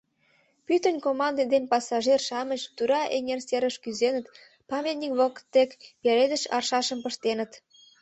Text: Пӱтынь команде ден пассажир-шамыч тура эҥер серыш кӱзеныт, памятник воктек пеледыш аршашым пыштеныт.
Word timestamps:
Пӱтынь 0.65 1.03
команде 1.05 1.43
ден 1.53 1.63
пассажир-шамыч 1.71 2.61
тура 2.75 3.01
эҥер 3.15 3.39
серыш 3.47 3.75
кӱзеныт, 3.83 4.25
памятник 4.71 5.13
воктек 5.19 5.69
пеледыш 6.01 6.43
аршашым 6.55 6.99
пыштеныт. 7.05 7.51